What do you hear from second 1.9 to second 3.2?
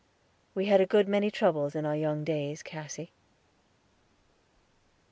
young days, Cassy."